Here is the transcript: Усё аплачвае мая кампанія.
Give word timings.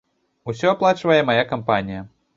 Усё 0.53 0.71
аплачвае 0.71 1.21
мая 1.31 1.39
кампанія. 1.53 2.01